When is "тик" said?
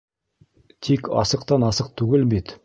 0.87-1.11